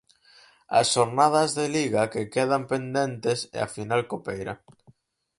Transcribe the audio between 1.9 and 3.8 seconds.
que quedan pendentes e a